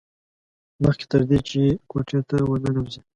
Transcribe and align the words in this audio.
مخکې 0.83 1.05
تر 1.11 1.21
دې 1.29 1.37
چې 1.49 1.61
کوټې 1.89 2.19
ته 2.27 2.35
ور 2.49 2.59
ننوځي. 2.63 3.01